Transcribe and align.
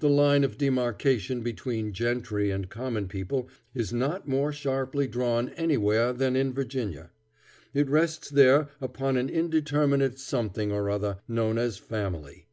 The 0.00 0.08
line 0.10 0.42
of 0.42 0.58
demarkation 0.58 1.42
between 1.42 1.92
gentry 1.92 2.50
and 2.50 2.68
common 2.68 3.06
people 3.06 3.48
is 3.72 3.92
not 3.92 4.26
more 4.26 4.52
sharply 4.52 5.06
drawn 5.06 5.50
anywhere 5.50 6.12
than 6.12 6.34
in 6.34 6.52
Virginia. 6.52 7.10
It 7.72 7.88
rests 7.88 8.30
there 8.30 8.70
upon 8.80 9.16
an 9.16 9.28
indeterminate 9.28 10.18
something 10.18 10.72
or 10.72 10.90
other, 10.90 11.18
known 11.28 11.56
as 11.56 11.78
family. 11.78 12.48